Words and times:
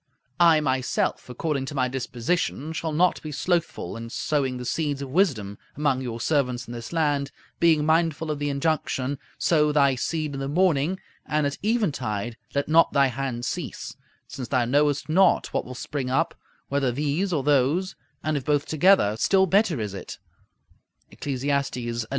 I, 0.39 0.61
myself, 0.61 1.29
according 1.29 1.65
to 1.67 1.75
my 1.75 1.87
disposition, 1.87 2.73
shall 2.73 2.91
not 2.91 3.21
be 3.21 3.31
slothful 3.31 3.95
in 3.95 4.09
sowing 4.09 4.57
the 4.57 4.65
seeds 4.65 5.03
of 5.03 5.11
wisdom 5.11 5.59
among 5.77 6.01
your 6.01 6.19
servants 6.19 6.65
in 6.67 6.73
this 6.73 6.91
land, 6.91 7.31
being 7.59 7.85
mindful 7.85 8.31
of 8.31 8.39
the 8.39 8.49
injunction, 8.49 9.19
"Sow 9.37 9.71
thy 9.71 9.93
seed 9.93 10.33
in 10.33 10.39
the 10.39 10.47
morning, 10.47 10.99
and 11.23 11.45
at 11.45 11.59
eventide 11.61 12.35
let 12.55 12.67
not 12.67 12.93
thy 12.93 13.09
hand 13.13 13.45
cease; 13.45 13.95
since 14.27 14.47
thou 14.47 14.65
knowest 14.65 15.07
not 15.07 15.53
what 15.53 15.65
will 15.65 15.75
spring 15.75 16.09
up, 16.09 16.33
whether 16.67 16.91
these 16.91 17.31
or 17.31 17.43
those, 17.43 17.95
and 18.23 18.35
if 18.35 18.43
both 18.43 18.65
together, 18.65 19.15
still 19.19 19.45
better 19.45 19.79
is 19.79 19.93
it" 19.93 20.17
(Eccles. 21.11 21.41
xi. 21.41 21.93
6). 21.93 22.05